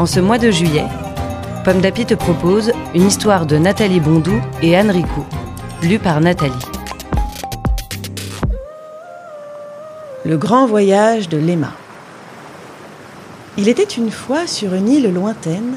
En 0.00 0.06
ce 0.06 0.18
mois 0.18 0.38
de 0.38 0.50
juillet, 0.50 0.86
Pomme 1.62 1.82
d'Api 1.82 2.06
te 2.06 2.14
propose 2.14 2.72
une 2.94 3.06
histoire 3.06 3.44
de 3.44 3.58
Nathalie 3.58 4.00
Bondou 4.00 4.40
et 4.62 4.74
Anne 4.74 4.90
Ricou, 4.90 5.26
lue 5.82 5.98
par 5.98 6.22
Nathalie. 6.22 6.54
Le 10.24 10.38
grand 10.38 10.66
voyage 10.66 11.28
de 11.28 11.36
Léma. 11.36 11.74
Il 13.58 13.68
était 13.68 13.82
une 13.82 14.10
fois 14.10 14.46
sur 14.46 14.72
une 14.72 14.88
île 14.88 15.12
lointaine 15.12 15.74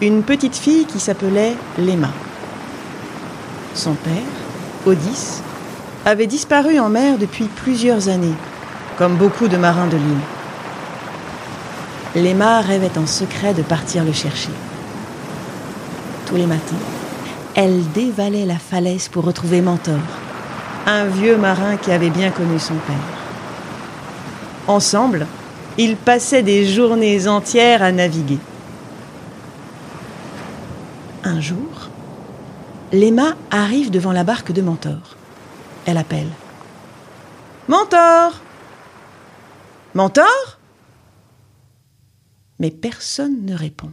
une 0.00 0.22
petite 0.22 0.54
fille 0.54 0.84
qui 0.84 1.00
s'appelait 1.00 1.56
Léma. 1.76 2.10
Son 3.74 3.94
père, 3.94 4.12
Odysse, 4.86 5.42
avait 6.04 6.28
disparu 6.28 6.78
en 6.78 6.88
mer 6.88 7.18
depuis 7.18 7.46
plusieurs 7.46 8.08
années, 8.08 8.36
comme 8.96 9.16
beaucoup 9.16 9.48
de 9.48 9.56
marins 9.56 9.88
de 9.88 9.96
l'île. 9.96 10.35
Léma 12.16 12.62
rêvait 12.62 12.96
en 12.96 13.06
secret 13.06 13.52
de 13.52 13.60
partir 13.60 14.02
le 14.02 14.12
chercher. 14.12 14.48
Tous 16.24 16.36
les 16.36 16.46
matins, 16.46 16.74
elle 17.54 17.86
dévalait 17.92 18.46
la 18.46 18.58
falaise 18.58 19.08
pour 19.08 19.24
retrouver 19.24 19.60
Mentor, 19.60 20.00
un 20.86 21.04
vieux 21.04 21.36
marin 21.36 21.76
qui 21.76 21.92
avait 21.92 22.08
bien 22.08 22.30
connu 22.30 22.58
son 22.58 22.74
père. 22.74 22.96
Ensemble, 24.66 25.26
ils 25.76 25.96
passaient 25.96 26.42
des 26.42 26.64
journées 26.64 27.28
entières 27.28 27.82
à 27.82 27.92
naviguer. 27.92 28.38
Un 31.22 31.42
jour, 31.42 31.90
Léma 32.92 33.34
arrive 33.50 33.90
devant 33.90 34.12
la 34.12 34.24
barque 34.24 34.52
de 34.52 34.62
Mentor. 34.62 35.16
Elle 35.84 35.98
appelle. 35.98 36.30
Mentor 37.68 38.32
Mentor 39.94 40.55
mais 42.58 42.70
personne 42.70 43.44
ne 43.44 43.54
répond. 43.54 43.92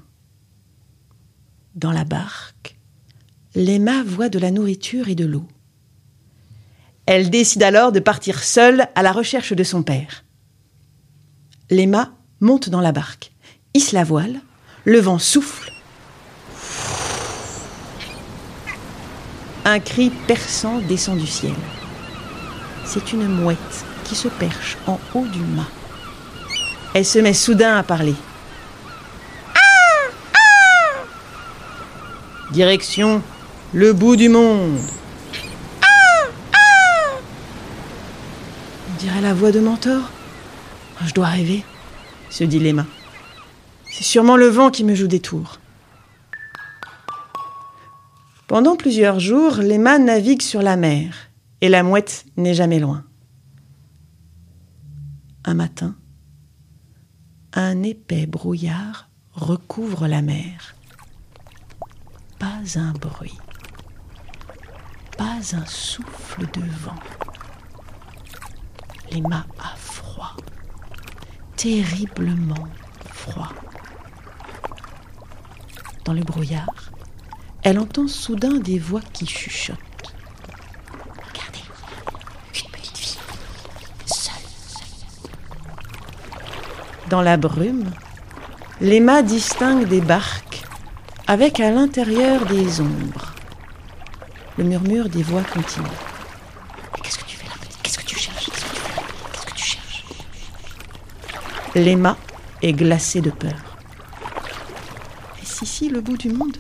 Dans 1.76 1.92
la 1.92 2.04
barque, 2.04 2.78
Léma 3.56 4.04
voit 4.04 4.30
de 4.30 4.40
la 4.40 4.52
nourriture 4.52 5.10
et 5.10 5.16
de 5.16 5.26
l'eau. 5.26 5.48
Elle 7.06 7.30
décide 7.30 7.64
alors 7.64 7.92
de 7.92 8.00
partir 8.00 8.44
seule 8.44 8.88
à 8.96 9.04
la 9.04 9.12
recherche 9.12 9.54
de 9.54 9.64
son 9.64 9.84
père. 9.84 10.24
Léma 11.70 12.14
monte 12.40 12.70
dans 12.70 12.82
la 12.82 12.92
barque, 12.92 13.34
hisse 13.74 13.92
la 13.92 14.04
voile, 14.04 14.40
le 14.86 15.00
vent 15.00 15.20
souffle. 15.20 15.72
Un 19.66 19.80
cri 19.80 20.12
perçant 20.28 20.80
descend 20.80 21.18
du 21.18 21.28
ciel. 21.28 21.54
C'est 22.86 23.14
une 23.14 23.28
mouette 23.28 23.86
qui 24.04 24.16
se 24.16 24.28
perche 24.28 24.78
en 24.88 25.00
haut 25.14 25.26
du 25.26 25.40
mât. 25.40 25.70
Elle 26.94 27.06
se 27.06 27.20
met 27.20 27.34
soudain 27.34 27.78
à 27.78 27.84
parler. 27.84 28.16
Direction 32.54 33.24
le 33.74 33.94
bout 33.94 34.16
du 34.16 34.30
monde. 34.30 34.78
On 38.92 39.00
dirait 39.00 39.22
la 39.22 39.34
voix 39.34 39.52
de 39.52 39.60
Mentor. 39.60 40.12
Oh, 40.98 41.04
je 41.08 41.16
dois 41.16 41.30
rêver, 41.30 41.66
se 42.30 42.44
dit 42.44 42.60
Léma. 42.60 42.86
C'est 43.90 44.04
sûrement 44.04 44.38
le 44.38 44.46
vent 44.46 44.70
qui 44.70 44.84
me 44.84 44.94
joue 44.94 45.08
des 45.08 45.20
tours. 45.20 45.60
Pendant 48.46 48.76
plusieurs 48.76 49.20
jours, 49.20 49.56
Léma 49.56 49.98
navigue 49.98 50.44
sur 50.44 50.62
la 50.62 50.76
mer 50.76 51.16
et 51.62 51.70
la 51.70 51.82
mouette 51.82 52.24
n'est 52.38 52.54
jamais 52.54 52.78
loin. 52.78 53.04
Un 55.44 55.56
matin, 55.56 55.96
un 57.54 57.82
épais 57.82 58.28
brouillard 58.28 59.10
recouvre 59.34 60.08
la 60.08 60.22
mer 60.22 60.76
pas 62.44 62.78
un 62.78 62.92
bruit, 62.92 63.38
pas 65.18 65.40
un 65.54 65.66
souffle 65.66 66.42
de 66.52 66.62
vent. 66.82 67.00
Les 69.12 69.22
mâts 69.22 69.46
à 69.60 69.74
froid, 69.78 70.36
terriblement 71.56 72.68
froid. 73.10 73.54
Dans 76.04 76.12
le 76.12 76.22
brouillard, 76.22 76.92
elle 77.64 77.80
entend 77.80 78.10
soudain 78.10 78.56
des 78.56 78.78
voix 78.78 79.02
qui 79.14 79.26
chuchotent. 79.26 79.78
Regardez, 81.30 81.64
une 82.56 82.72
petite 82.72 82.98
fille. 82.98 83.20
Dans 87.10 87.22
la 87.22 87.38
brume, 87.38 87.90
les 88.82 89.00
mâts 89.00 89.22
distinguent 89.22 89.88
des 89.88 90.02
barques 90.02 90.43
avec 91.28 91.60
à 91.60 91.72
l'intérieur 91.72 92.46
des 92.46 92.82
ombres 92.82 93.34
le 94.58 94.64
murmure 94.66 95.10
des 95.10 95.24
voix 95.24 95.44
continues. 95.44 95.86
Qu'est-ce 97.02 97.18
que 97.18 97.26
tu 97.26 97.38
fais 97.38 97.46
là, 97.48 97.54
Qu'est-ce 97.82 97.98
que 97.98 98.04
tu 98.06 98.18
cherches 98.20 98.46
Qu'est-ce 98.46 99.46
que 99.46 99.54
tu 99.56 99.66
cherches 99.66 100.04
Léma 101.76 102.18
est 102.62 102.74
glacée 102.74 103.22
de 103.22 103.32
peur. 103.32 103.78
Est-ce 105.42 105.64
ici 105.64 105.90
le 105.90 106.02
bout 106.02 106.18
du 106.18 106.30
monde 106.30 106.58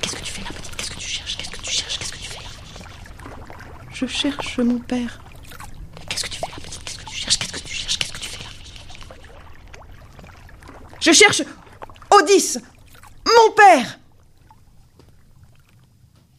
Qu'est-ce 0.00 0.16
que 0.16 0.22
tu 0.22 0.32
fais 0.32 0.42
là, 0.42 0.48
petite 0.56 0.74
Qu'est-ce 0.76 0.90
que 0.90 0.98
tu 0.98 1.08
cherches 1.08 1.36
Qu'est-ce 1.36 1.50
que 1.50 1.60
tu 1.60 1.70
cherches 1.70 1.98
Qu'est-ce 1.98 2.12
que 2.12 2.18
tu 2.18 2.28
fais 2.30 2.38
là 2.38 2.48
Je 3.92 4.06
cherche 4.06 4.58
mon 4.58 4.78
père. 4.78 5.20
Qu'est-ce 6.08 6.24
que 6.24 6.30
tu 6.30 6.38
fais 6.38 6.46
là, 6.46 6.56
petite 6.64 6.82
Qu'est-ce 6.84 6.98
que 6.98 7.04
tu 7.10 7.16
cherches 7.16 7.38
Qu'est-ce 7.38 7.52
que 7.52 7.58
tu 7.68 7.74
cherches 7.74 7.98
Qu'est-ce 7.98 8.12
que 8.12 8.18
tu 8.20 8.28
fais 8.28 8.42
là 8.42 8.50
Je 11.00 11.12
cherche 11.12 11.42
Odysse 12.10 12.58
père 13.56 13.98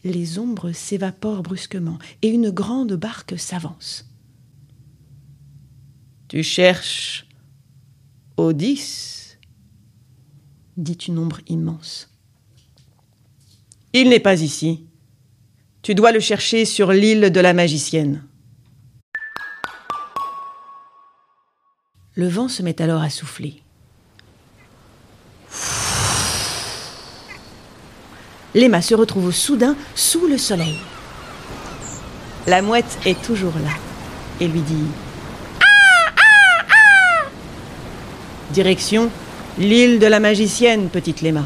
Les 0.04 0.38
ombres 0.38 0.72
s'évaporent 0.72 1.42
brusquement 1.42 1.98
et 2.22 2.28
une 2.28 2.50
grande 2.50 2.94
barque 2.94 3.38
s'avance. 3.38 4.08
Tu 6.28 6.42
cherches 6.42 7.26
Odysse 8.36 9.38
dit 10.76 10.94
une 10.94 11.18
ombre 11.18 11.40
immense. 11.46 12.10
Il 13.92 14.08
n'est 14.08 14.20
pas 14.20 14.40
ici. 14.40 14.86
Tu 15.82 15.94
dois 15.94 16.10
le 16.10 16.20
chercher 16.20 16.64
sur 16.64 16.92
l'île 16.92 17.30
de 17.30 17.40
la 17.40 17.52
magicienne. 17.52 18.24
Le 22.16 22.28
vent 22.28 22.48
se 22.48 22.62
met 22.62 22.80
alors 22.80 23.02
à 23.02 23.10
souffler. 23.10 23.63
Léma 28.54 28.82
se 28.82 28.94
retrouve 28.94 29.32
soudain 29.32 29.76
sous 29.96 30.26
le 30.26 30.38
soleil. 30.38 30.78
La 32.46 32.62
mouette 32.62 32.98
est 33.04 33.20
toujours 33.20 33.54
là 33.54 33.72
et 34.40 34.46
lui 34.46 34.60
dit 34.60 34.86
ah, 35.60 36.12
ah, 36.16 36.64
ah 36.68 37.28
Direction 38.50 39.10
l'île 39.58 39.98
de 39.98 40.06
la 40.06 40.20
magicienne, 40.20 40.88
petite 40.88 41.20
Léma. 41.20 41.44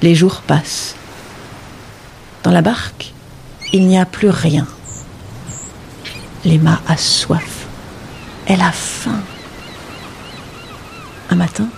Les 0.00 0.14
jours 0.14 0.42
passent. 0.46 0.96
Dans 2.42 2.50
la 2.50 2.62
barque, 2.62 3.12
il 3.72 3.86
n'y 3.86 3.98
a 3.98 4.06
plus 4.06 4.28
rien. 4.28 4.66
Léma 6.44 6.80
a 6.86 6.96
soif. 6.96 7.66
Elle 8.46 8.60
a 8.60 8.72
faim. 8.72 9.20
Un 11.30 11.36
matin, 11.36 11.68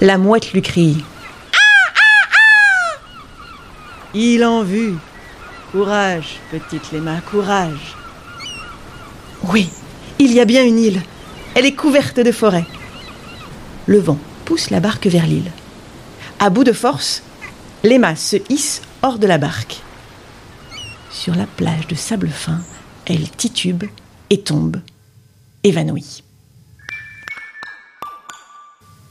la 0.00 0.18
mouette 0.18 0.52
lui 0.52 0.62
crie 0.62 1.04
il 4.14 4.44
en 4.44 4.62
vue. 4.62 4.94
Courage, 5.70 6.38
petite 6.50 6.92
Léma, 6.92 7.20
courage. 7.20 7.96
Oui, 9.44 9.68
il 10.18 10.32
y 10.32 10.40
a 10.40 10.44
bien 10.44 10.64
une 10.64 10.78
île. 10.78 11.02
Elle 11.54 11.66
est 11.66 11.74
couverte 11.74 12.20
de 12.20 12.32
forêts. 12.32 12.66
Le 13.86 13.98
vent 13.98 14.18
pousse 14.44 14.70
la 14.70 14.80
barque 14.80 15.06
vers 15.06 15.26
l'île. 15.26 15.50
À 16.38 16.50
bout 16.50 16.64
de 16.64 16.72
force, 16.72 17.22
Léma 17.84 18.16
se 18.16 18.36
hisse 18.48 18.82
hors 19.02 19.18
de 19.18 19.26
la 19.26 19.38
barque. 19.38 19.80
Sur 21.10 21.34
la 21.34 21.46
plage 21.46 21.86
de 21.88 21.94
sable 21.94 22.28
fin, 22.28 22.60
elle 23.06 23.30
titube 23.30 23.84
et 24.30 24.40
tombe, 24.40 24.80
évanouie. 25.64 26.22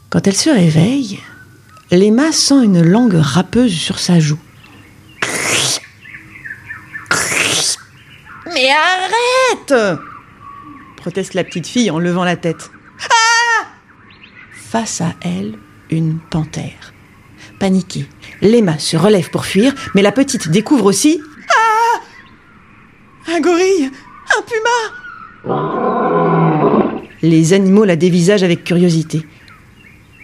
Quand 0.09 0.27
elle 0.27 0.35
se 0.35 0.49
réveille, 0.49 1.19
Lema 1.91 2.31
sent 2.31 2.63
une 2.63 2.81
langue 2.81 3.15
râpeuse 3.15 3.73
sur 3.73 3.97
sa 3.97 4.19
joue. 4.19 4.39
Mais 8.53 8.69
arrête 9.71 9.99
proteste 11.01 11.33
la 11.33 11.43
petite 11.43 11.65
fille 11.65 11.89
en 11.89 11.97
levant 11.97 12.23
la 12.23 12.35
tête. 12.35 12.69
Ah 13.09 13.65
Face 14.53 15.01
à 15.01 15.15
elle, 15.21 15.57
une 15.89 16.19
panthère. 16.19 16.93
Paniquée, 17.59 18.05
Lema 18.41 18.77
se 18.77 18.97
relève 18.97 19.31
pour 19.31 19.45
fuir, 19.45 19.73
mais 19.95 20.03
la 20.03 20.11
petite 20.11 20.49
découvre 20.49 20.85
aussi. 20.85 21.19
Ah 21.49 21.99
Un 23.33 23.41
gorille 23.41 23.89
Un 24.37 24.41
puma 24.43 24.69
Les 27.23 27.53
animaux 27.53 27.83
la 27.83 27.95
dévisagent 27.95 28.43
avec 28.43 28.63
curiosité, 28.63 29.25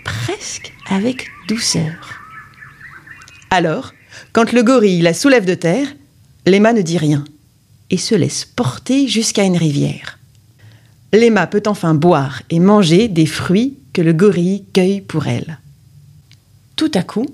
presque 0.03 0.73
avec 0.91 1.27
douceur. 1.47 2.21
Alors, 3.49 3.93
quand 4.31 4.51
le 4.51 4.61
gorille 4.61 5.01
la 5.01 5.15
soulève 5.15 5.45
de 5.45 5.55
terre, 5.55 5.87
Lema 6.45 6.71
ne 6.73 6.83
dit 6.83 6.99
rien 6.99 7.25
et 7.89 7.97
se 7.97 8.15
laisse 8.15 8.45
porter 8.45 9.07
jusqu'à 9.07 9.43
une 9.43 9.57
rivière. 9.57 10.19
Lema 11.13 11.47
peut 11.47 11.63
enfin 11.67 11.93
boire 11.93 12.41
et 12.49 12.59
manger 12.59 13.07
des 13.07 13.25
fruits 13.25 13.77
que 13.93 14.01
le 14.01 14.13
gorille 14.13 14.65
cueille 14.73 15.01
pour 15.01 15.27
elle. 15.27 15.59
Tout 16.75 16.91
à 16.93 17.03
coup, 17.03 17.25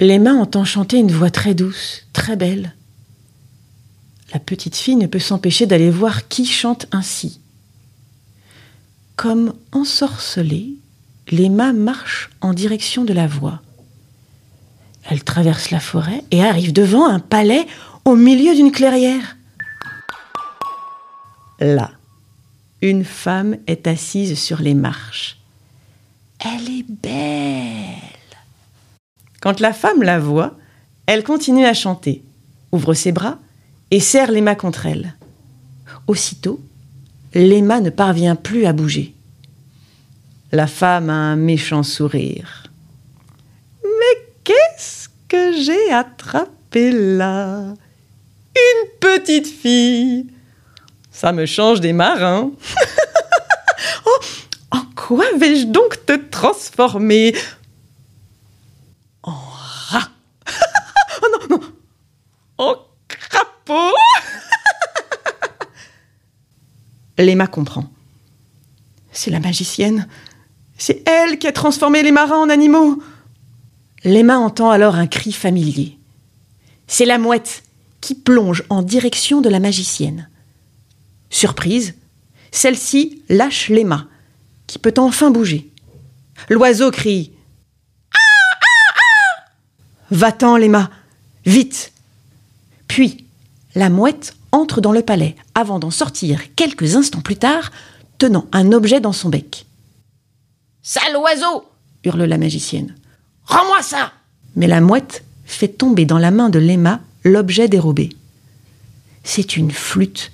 Lema 0.00 0.32
entend 0.32 0.64
chanter 0.64 0.98
une 0.98 1.12
voix 1.12 1.30
très 1.30 1.54
douce, 1.54 2.06
très 2.12 2.36
belle. 2.36 2.74
La 4.32 4.40
petite 4.40 4.74
fille 4.74 4.96
ne 4.96 5.06
peut 5.06 5.20
s'empêcher 5.20 5.66
d'aller 5.66 5.90
voir 5.90 6.26
qui 6.28 6.46
chante 6.46 6.86
ainsi. 6.90 7.40
Comme 9.16 9.54
ensorcelée, 9.70 10.74
Lema 11.30 11.72
marche 11.72 12.30
en 12.40 12.52
direction 12.52 13.04
de 13.04 13.12
la 13.12 13.28
voix. 13.28 13.62
Elle 15.08 15.22
traverse 15.22 15.70
la 15.70 15.80
forêt 15.80 16.24
et 16.30 16.42
arrive 16.42 16.72
devant 16.72 17.06
un 17.06 17.20
palais 17.20 17.66
au 18.04 18.16
milieu 18.16 18.54
d'une 18.54 18.72
clairière. 18.72 19.36
Là, 21.60 21.92
une 22.82 23.04
femme 23.04 23.56
est 23.66 23.86
assise 23.86 24.38
sur 24.38 24.60
les 24.60 24.74
marches. 24.74 25.38
Elle 26.44 26.68
est 26.68 26.86
belle. 26.88 27.94
Quand 29.40 29.60
la 29.60 29.72
femme 29.72 30.02
la 30.02 30.18
voit, 30.18 30.56
elle 31.06 31.22
continue 31.22 31.64
à 31.64 31.74
chanter, 31.74 32.22
ouvre 32.72 32.94
ses 32.94 33.12
bras 33.12 33.38
et 33.90 34.00
serre 34.00 34.30
Léma 34.30 34.54
contre 34.54 34.86
elle. 34.86 35.14
Aussitôt, 36.06 36.60
Léma 37.34 37.80
ne 37.80 37.90
parvient 37.90 38.36
plus 38.36 38.66
à 38.66 38.72
bouger. 38.72 39.14
La 40.52 40.66
femme 40.66 41.10
a 41.10 41.14
un 41.14 41.36
méchant 41.36 41.82
sourire. 41.82 42.64
Mais 43.82 44.22
qu'est-ce 44.44 45.08
que 45.28 45.52
j'ai 45.62 45.92
attrapé 45.92 46.90
là? 46.92 47.74
Une 48.56 48.88
petite 49.00 49.46
fille 49.48 50.26
ça 51.14 51.30
me 51.32 51.46
change 51.46 51.80
des 51.80 51.92
marins. 51.92 52.50
oh, 54.06 54.18
en 54.72 54.82
quoi 54.96 55.24
vais-je 55.38 55.66
donc 55.66 56.04
te 56.04 56.12
transformer? 56.28 57.34
En 59.22 59.30
rat. 59.30 60.08
oh 61.22 61.26
non, 61.32 61.56
non. 61.56 61.60
En 62.58 62.76
crapaud. 63.06 63.94
Léma 67.18 67.46
comprend. 67.46 67.88
C'est 69.12 69.30
la 69.30 69.38
magicienne. 69.38 70.08
C'est 70.76 71.08
elle 71.08 71.38
qui 71.38 71.46
a 71.46 71.52
transformé 71.52 72.02
les 72.02 72.10
marins 72.10 72.40
en 72.40 72.50
animaux. 72.50 73.00
Léma 74.02 74.36
entend 74.38 74.70
alors 74.70 74.96
un 74.96 75.06
cri 75.06 75.30
familier. 75.30 75.96
C'est 76.88 77.06
la 77.06 77.18
mouette 77.18 77.62
qui 78.00 78.16
plonge 78.16 78.64
en 78.68 78.82
direction 78.82 79.40
de 79.40 79.48
la 79.48 79.60
magicienne. 79.60 80.28
Surprise, 81.44 81.92
celle-ci 82.52 83.22
lâche 83.28 83.68
l'aima, 83.68 84.06
qui 84.66 84.78
peut 84.78 84.94
enfin 84.96 85.30
bouger. 85.30 85.70
L'oiseau 86.48 86.90
crie 86.90 87.32
Ah 88.14 88.18
Ah 88.62 88.94
Ah 88.96 89.44
Va-t'en, 90.10 90.56
l'aima 90.56 90.90
Vite 91.44 91.92
Puis, 92.88 93.26
la 93.74 93.90
mouette 93.90 94.34
entre 94.52 94.80
dans 94.80 94.92
le 94.92 95.02
palais 95.02 95.36
avant 95.54 95.78
d'en 95.78 95.90
sortir 95.90 96.40
quelques 96.56 96.96
instants 96.96 97.20
plus 97.20 97.36
tard, 97.36 97.72
tenant 98.16 98.46
un 98.52 98.72
objet 98.72 99.00
dans 99.00 99.12
son 99.12 99.28
bec. 99.28 99.66
Sale 100.80 101.14
oiseau 101.18 101.66
hurle 102.04 102.24
la 102.24 102.38
magicienne. 102.38 102.94
Rends-moi 103.44 103.82
ça 103.82 104.14
Mais 104.56 104.66
la 104.66 104.80
mouette 104.80 105.22
fait 105.44 105.68
tomber 105.68 106.06
dans 106.06 106.18
la 106.18 106.30
main 106.30 106.48
de 106.48 106.58
l'aima 106.58 107.02
l'objet 107.22 107.68
dérobé. 107.68 108.16
C'est 109.24 109.58
une 109.58 109.72
flûte 109.72 110.32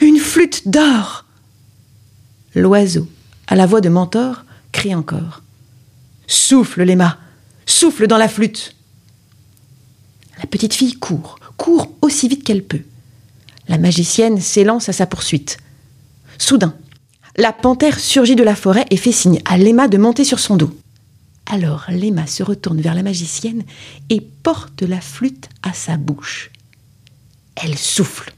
une 0.00 0.18
flûte 0.18 0.68
d'or 0.68 1.24
L'oiseau, 2.54 3.06
à 3.46 3.56
la 3.56 3.66
voix 3.66 3.80
de 3.80 3.88
Mentor, 3.88 4.44
crie 4.72 4.94
encore. 4.94 5.42
Souffle, 6.26 6.82
Léma, 6.82 7.18
souffle 7.66 8.06
dans 8.06 8.16
la 8.16 8.28
flûte. 8.28 8.74
La 10.38 10.46
petite 10.46 10.74
fille 10.74 10.94
court, 10.94 11.38
court 11.56 11.92
aussi 12.00 12.28
vite 12.28 12.44
qu'elle 12.44 12.64
peut. 12.64 12.82
La 13.68 13.78
magicienne 13.78 14.40
s'élance 14.40 14.88
à 14.88 14.92
sa 14.92 15.06
poursuite. 15.06 15.58
Soudain, 16.38 16.74
la 17.36 17.52
panthère 17.52 18.00
surgit 18.00 18.36
de 18.36 18.42
la 18.42 18.56
forêt 18.56 18.86
et 18.90 18.96
fait 18.96 19.12
signe 19.12 19.40
à 19.44 19.58
Léma 19.58 19.88
de 19.88 19.98
monter 19.98 20.24
sur 20.24 20.38
son 20.38 20.56
dos. 20.56 20.76
Alors 21.46 21.86
Léma 21.88 22.26
se 22.26 22.42
retourne 22.42 22.80
vers 22.80 22.94
la 22.94 23.02
magicienne 23.02 23.62
et 24.10 24.20
porte 24.20 24.82
la 24.82 25.00
flûte 25.00 25.48
à 25.62 25.72
sa 25.72 25.96
bouche. 25.96 26.50
Elle 27.56 27.76
souffle 27.76 28.32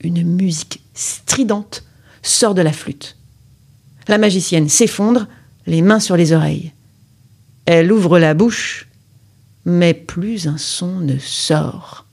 une 0.00 0.22
musique 0.22 0.82
stridente 0.94 1.84
sort 2.22 2.54
de 2.54 2.62
la 2.62 2.72
flûte. 2.72 3.16
La 4.06 4.18
magicienne 4.18 4.68
s'effondre, 4.68 5.26
les 5.66 5.82
mains 5.82 6.00
sur 6.00 6.16
les 6.16 6.32
oreilles. 6.32 6.72
Elle 7.66 7.92
ouvre 7.92 8.18
la 8.18 8.34
bouche, 8.34 8.88
mais 9.64 9.92
plus 9.92 10.46
un 10.46 10.56
son 10.56 11.00
ne 11.00 11.18
sort. 11.18 12.06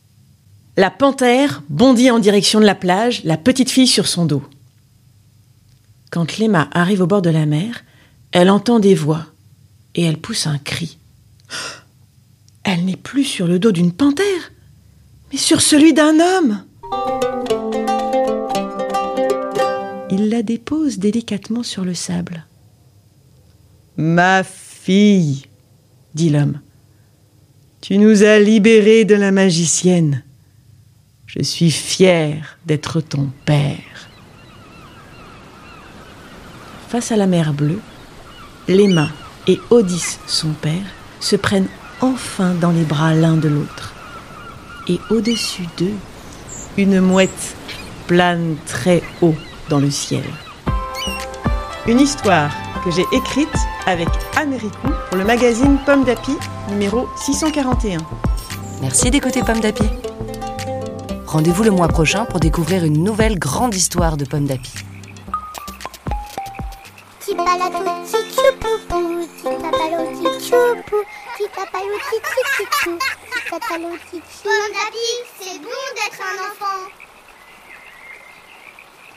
La 0.77 0.91
panthère 0.91 1.63
bondit 1.69 2.11
en 2.11 2.19
direction 2.19 2.59
de 2.59 2.65
la 2.65 2.75
plage, 2.75 3.23
la 3.23 3.37
petite 3.37 3.71
fille 3.71 3.87
sur 3.87 4.07
son 4.07 4.25
dos. 4.25 4.43
Quand 6.11 6.37
Léma 6.37 6.69
arrive 6.73 7.01
au 7.01 7.07
bord 7.07 7.21
de 7.21 7.29
la 7.29 7.45
mer, 7.45 7.83
elle 8.31 8.49
entend 8.49 8.79
des 8.79 8.95
voix 8.95 9.25
et 9.95 10.03
elle 10.03 10.17
pousse 10.17 10.47
un 10.47 10.57
cri. 10.57 10.97
Elle 12.63 12.83
n'est 12.83 12.97
plus 12.97 13.23
sur 13.23 13.47
le 13.47 13.59
dos 13.59 13.71
d'une 13.71 13.93
panthère, 13.93 14.51
mais 15.31 15.37
sur 15.37 15.61
celui 15.61 15.93
d'un 15.93 16.19
homme. 16.19 16.63
La 20.35 20.43
dépose 20.43 20.99
délicatement 20.99 21.63
sur 21.63 21.85
le 21.85 21.93
sable. 21.93 22.45
Ma 23.95 24.43
fille, 24.43 25.45
dit 26.13 26.29
l'homme, 26.29 26.59
tu 27.79 27.97
nous 27.97 28.21
as 28.23 28.37
libérés 28.37 29.05
de 29.05 29.15
la 29.15 29.31
magicienne. 29.31 30.23
Je 31.25 31.41
suis 31.41 31.71
fier 31.71 32.57
d'être 32.65 32.99
ton 32.99 33.31
père. 33.45 34.09
Face 36.89 37.13
à 37.13 37.15
la 37.15 37.27
mer 37.27 37.53
bleue, 37.53 37.79
Léma 38.67 39.07
et 39.47 39.61
Odysse, 39.69 40.19
son 40.27 40.51
père, 40.51 40.89
se 41.21 41.37
prennent 41.37 41.69
enfin 42.01 42.55
dans 42.55 42.71
les 42.71 42.83
bras 42.83 43.13
l'un 43.13 43.37
de 43.37 43.47
l'autre. 43.47 43.93
Et 44.89 44.99
au-dessus 45.09 45.67
d'eux, 45.77 45.95
une 46.75 46.99
mouette 46.99 47.55
plane 48.07 48.57
très 48.65 49.01
haut 49.21 49.37
dans 49.69 49.79
le 49.79 49.89
ciel. 49.89 50.23
Une 51.87 51.99
histoire 51.99 52.51
que 52.83 52.91
j'ai 52.91 53.05
écrite 53.11 53.55
avec 53.85 54.07
Anne 54.37 54.53
Ricou 54.53 54.89
pour 55.09 55.17
le 55.17 55.23
magazine 55.23 55.77
Pomme 55.85 56.03
d'Api 56.03 56.35
numéro 56.69 57.07
641. 57.17 57.99
Merci 58.81 59.11
d'écouter 59.11 59.41
Pomme 59.43 59.59
d'Api. 59.59 59.83
Rendez-vous 61.27 61.63
le 61.63 61.71
mois 61.71 61.87
prochain 61.87 62.25
pour 62.25 62.39
découvrir 62.39 62.83
une 62.83 63.03
nouvelle 63.03 63.37
grande 63.37 63.75
histoire 63.75 64.17
de 64.17 64.25
Pomme 64.25 64.45
d'Api. 64.45 64.71
Pomme 74.43 74.71
d'Api, 74.73 75.07
c'est 75.39 75.59
bon 75.59 75.81
d'être 75.95 76.21
un 76.21 76.37
enfant 76.49 77.04